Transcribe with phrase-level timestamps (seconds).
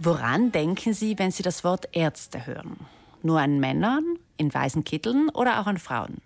[0.00, 2.76] Woran denken Sie, wenn Sie das Wort Ärzte hören?
[3.24, 4.04] Nur an Männern
[4.36, 6.18] in weißen Kitteln oder auch an Frauen?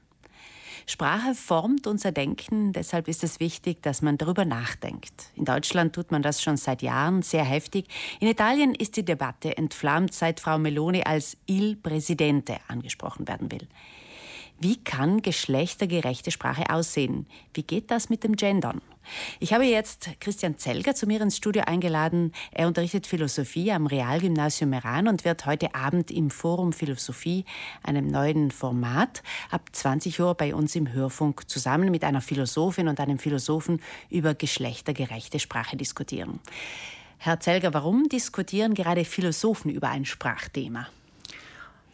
[0.84, 5.30] Sprache formt unser Denken, deshalb ist es wichtig, dass man darüber nachdenkt.
[5.36, 7.86] In Deutschland tut man das schon seit Jahren sehr heftig.
[8.20, 13.66] In Italien ist die Debatte entflammt, seit Frau Meloni als Il Presidente angesprochen werden will.
[14.64, 17.26] Wie kann geschlechtergerechte Sprache aussehen?
[17.52, 18.80] Wie geht das mit dem Gendern?
[19.40, 22.30] Ich habe jetzt Christian Zelger zu mir ins Studio eingeladen.
[22.52, 27.44] Er unterrichtet Philosophie am Realgymnasium Meran und wird heute Abend im Forum Philosophie,
[27.82, 33.00] einem neuen Format, ab 20 Uhr bei uns im Hörfunk zusammen mit einer Philosophin und
[33.00, 36.38] einem Philosophen über geschlechtergerechte Sprache diskutieren.
[37.18, 40.86] Herr Zelger, warum diskutieren gerade Philosophen über ein Sprachthema?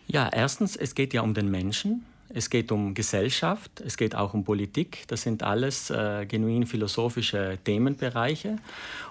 [0.06, 4.34] Ja, erstens, es geht ja um den Menschen es geht um Gesellschaft, es geht auch
[4.34, 5.04] um Politik.
[5.08, 8.56] Das sind alles äh, genuin philosophische Themenbereiche.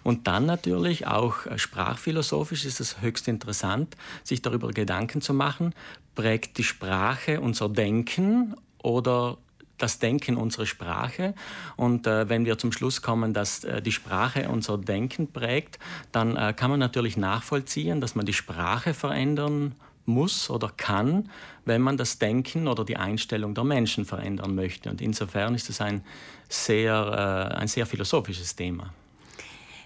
[0.03, 5.73] Und dann natürlich auch äh, sprachphilosophisch ist es höchst interessant, sich darüber Gedanken zu machen,
[6.15, 9.37] prägt die Sprache unser Denken oder
[9.77, 11.33] das Denken unsere Sprache.
[11.75, 15.79] Und äh, wenn wir zum Schluss kommen, dass äh, die Sprache unser Denken prägt,
[16.11, 19.75] dann äh, kann man natürlich nachvollziehen, dass man die Sprache verändern
[20.07, 21.29] muss oder kann,
[21.65, 24.89] wenn man das Denken oder die Einstellung der Menschen verändern möchte.
[24.89, 26.03] Und insofern ist es ein
[26.49, 28.93] sehr, äh, ein sehr philosophisches Thema.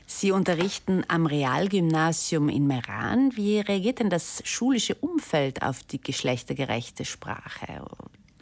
[0.05, 3.31] Sie unterrichten am Realgymnasium in Meran.
[3.35, 7.85] Wie reagiert denn das schulische Umfeld auf die geschlechtergerechte Sprache?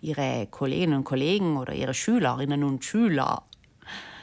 [0.02, 3.44] Ihre Kolleginnen und Kollegen oder Ihre Schülerinnen und Schüler?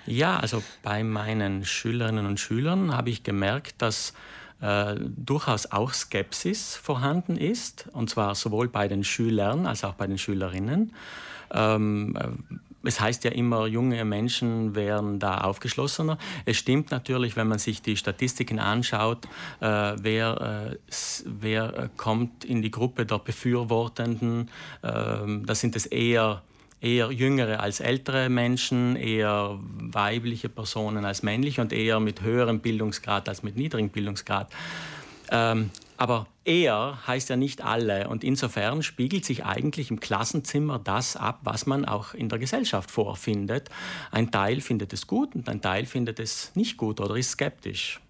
[0.07, 4.13] Ja, also bei meinen Schülerinnen und Schülern habe ich gemerkt, dass
[4.61, 10.07] äh, durchaus auch Skepsis vorhanden ist, und zwar sowohl bei den Schülern als auch bei
[10.07, 10.93] den Schülerinnen.
[11.53, 16.19] Ähm, äh, es heißt ja immer, junge Menschen wären da aufgeschlossener.
[16.45, 19.25] Es stimmt natürlich, wenn man sich die Statistiken anschaut,
[19.61, 24.51] äh, wer, äh, wer kommt in die Gruppe der Befürwortenden.
[24.83, 26.43] Äh, da sind es eher
[26.81, 33.29] eher jüngere als ältere Menschen, eher weibliche Personen als männliche und eher mit höherem Bildungsgrad
[33.29, 34.51] als mit niedrigem Bildungsgrad.
[35.31, 41.17] Ähm, aber eher heißt ja nicht alle und insofern spiegelt sich eigentlich im Klassenzimmer das
[41.17, 43.71] ab, was man auch in der Gesellschaft vorfindet.
[44.11, 48.01] Ein Teil findet es gut und ein Teil findet es nicht gut oder ist skeptisch.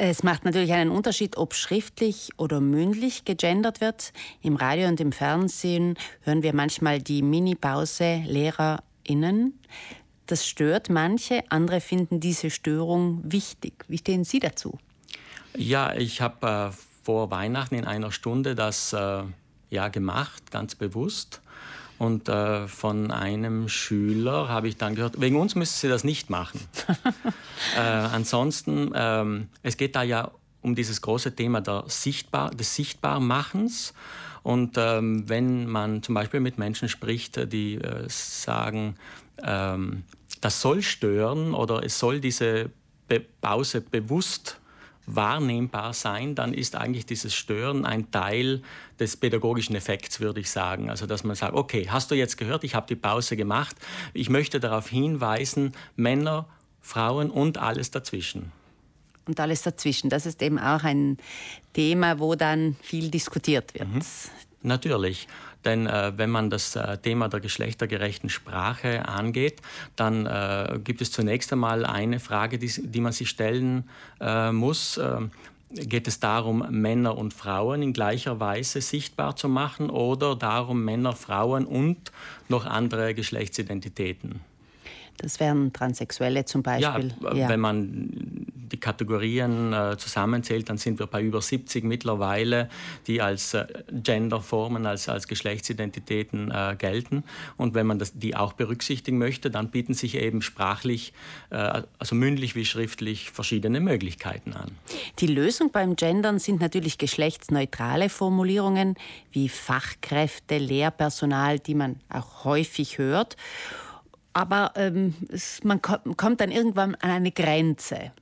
[0.00, 4.12] Es macht natürlich einen Unterschied, ob schriftlich oder mündlich gegendert wird.
[4.42, 9.58] Im Radio und im Fernsehen hören wir manchmal die Mini-Pause LehrerInnen.
[10.26, 13.84] Das stört manche, andere finden diese Störung wichtig.
[13.88, 14.78] Wie stehen Sie dazu?
[15.56, 19.24] Ja, ich habe äh, vor Weihnachten in einer Stunde das äh,
[19.68, 21.40] ja gemacht, ganz bewusst.
[21.98, 26.30] Und äh, von einem Schüler habe ich dann gehört, wegen uns müssen Sie das nicht
[26.30, 26.60] machen.
[27.76, 30.30] äh, ansonsten, ähm, es geht da ja
[30.62, 33.94] um dieses große Thema der Sichtbar, des Sichtbarmachens.
[34.44, 38.96] Und ähm, wenn man zum Beispiel mit Menschen spricht, die äh, sagen,
[39.42, 40.04] ähm,
[40.40, 42.70] das soll stören oder es soll diese
[43.08, 44.60] Be Pause bewusst
[45.08, 48.62] wahrnehmbar sein, dann ist eigentlich dieses Stören ein Teil
[49.00, 50.90] des pädagogischen Effekts, würde ich sagen.
[50.90, 53.76] Also dass man sagt, okay, hast du jetzt gehört, ich habe die Pause gemacht,
[54.12, 56.46] ich möchte darauf hinweisen, Männer,
[56.82, 58.52] Frauen und alles dazwischen.
[59.26, 61.18] Und alles dazwischen, das ist eben auch ein
[61.74, 63.88] Thema, wo dann viel diskutiert wird.
[63.88, 64.00] Mhm.
[64.62, 65.28] Natürlich.
[65.64, 69.60] Denn äh, wenn man das äh, Thema der geschlechtergerechten Sprache angeht,
[69.96, 73.88] dann äh, gibt es zunächst einmal eine Frage, die, die man sich stellen
[74.20, 74.98] äh, muss.
[74.98, 75.30] Ähm,
[75.70, 81.12] geht es darum, Männer und Frauen in gleicher Weise sichtbar zu machen oder darum, Männer,
[81.12, 82.12] Frauen und
[82.48, 84.40] noch andere Geschlechtsidentitäten?
[85.18, 87.12] Das wären Transsexuelle zum Beispiel.
[87.20, 87.48] Ja, ja.
[87.48, 92.68] wenn man die Kategorien äh, zusammenzählt, dann sind wir bei über 70 mittlerweile,
[93.06, 97.24] die als äh, Genderformen, als, als Geschlechtsidentitäten äh, gelten.
[97.56, 101.12] Und wenn man das, die auch berücksichtigen möchte, dann bieten sich eben sprachlich,
[101.50, 104.70] äh, also mündlich wie schriftlich, verschiedene Möglichkeiten an.
[105.18, 108.94] Die Lösung beim Gendern sind natürlich geschlechtsneutrale Formulierungen
[109.32, 113.36] wie Fachkräfte, Lehrpersonal, die man auch häufig hört.
[114.32, 118.12] Aber ähm, es, man kommt dann irgendwann an eine Grenze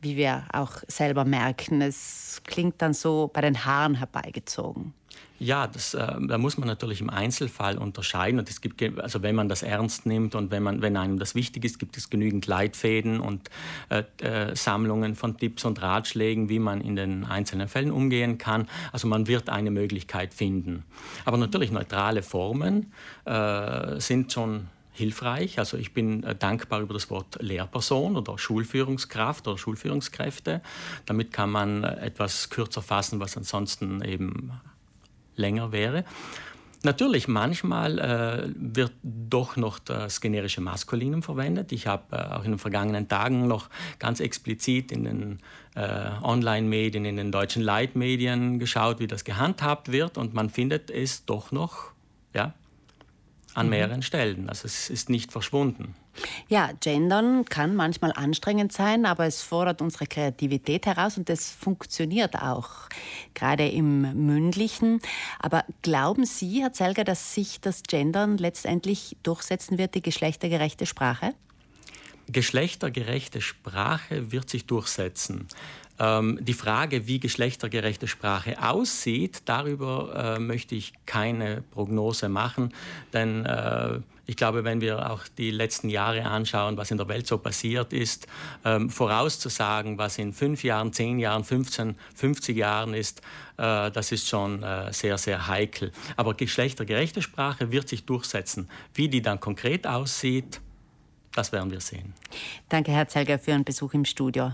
[0.00, 1.80] wie wir auch selber merken.
[1.82, 4.92] Es klingt dann so bei den Haaren herbeigezogen.
[5.38, 8.38] Ja, das, äh, da muss man natürlich im Einzelfall unterscheiden.
[8.38, 11.34] Und es gibt, also wenn man das ernst nimmt und wenn, man, wenn einem das
[11.34, 13.50] wichtig ist, gibt es genügend Leitfäden und
[13.90, 18.66] äh, äh, Sammlungen von Tipps und Ratschlägen, wie man in den einzelnen Fällen umgehen kann.
[18.92, 20.84] Also man wird eine Möglichkeit finden.
[21.26, 22.92] Aber natürlich neutrale Formen
[23.26, 25.58] äh, sind schon hilfreich.
[25.58, 30.62] Also ich bin äh, dankbar über das Wort Lehrperson oder Schulführungskraft oder Schulführungskräfte.
[31.04, 34.52] Damit kann man äh, etwas kürzer fassen, was ansonsten eben
[35.36, 36.04] länger wäre.
[36.82, 41.72] Natürlich, manchmal äh, wird doch noch das generische Maskulinum verwendet.
[41.72, 45.38] Ich habe äh, auch in den vergangenen Tagen noch ganz explizit in den
[45.74, 51.24] äh, Online-Medien, in den deutschen Leitmedien geschaut, wie das gehandhabt wird und man findet es
[51.24, 51.90] doch noch
[52.34, 52.54] ja,
[53.56, 53.70] an mhm.
[53.70, 54.48] mehreren Stellen.
[54.48, 55.94] Also es ist nicht verschwunden.
[56.48, 62.36] Ja, Gendern kann manchmal anstrengend sein, aber es fordert unsere Kreativität heraus und es funktioniert
[62.36, 62.70] auch,
[63.34, 65.00] gerade im mündlichen.
[65.38, 71.34] Aber glauben Sie, Herr Zelger, dass sich das Gendern letztendlich durchsetzen wird, die geschlechtergerechte Sprache?
[72.28, 75.46] Geschlechtergerechte Sprache wird sich durchsetzen.
[75.98, 82.72] Ähm, die Frage, wie geschlechtergerechte Sprache aussieht, darüber äh, möchte ich keine Prognose machen,
[83.12, 87.28] denn äh, ich glaube, wenn wir auch die letzten Jahre anschauen, was in der Welt
[87.28, 88.26] so passiert ist,
[88.64, 93.20] ähm, vorauszusagen, was in fünf Jahren, zehn Jahren, 15, 50 Jahren ist,
[93.56, 95.92] äh, das ist schon äh, sehr, sehr heikel.
[96.16, 98.68] Aber geschlechtergerechte Sprache wird sich durchsetzen.
[98.94, 100.60] Wie die dann konkret aussieht,
[101.36, 102.14] das werden wir sehen.
[102.68, 104.52] Danke, Herr Zelger, für Ihren Besuch im Studio.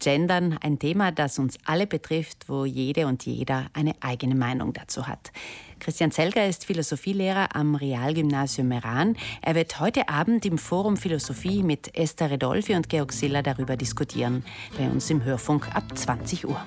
[0.00, 5.06] Gendern, ein Thema, das uns alle betrifft, wo jede und jeder eine eigene Meinung dazu
[5.06, 5.32] hat.
[5.78, 9.16] Christian Zelger ist Philosophielehrer am Realgymnasium Meran.
[9.42, 14.44] Er wird heute Abend im Forum Philosophie mit Esther Redolfi und Georg Siller darüber diskutieren.
[14.78, 16.60] Bei uns im Hörfunk ab 20 Uhr.